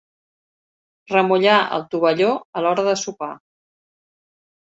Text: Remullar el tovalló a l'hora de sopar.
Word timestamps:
Remullar 1.11 1.57
el 1.75 1.85
tovalló 1.91 2.31
a 2.59 2.63
l'hora 2.65 2.85
de 2.89 2.97
sopar. 3.03 3.31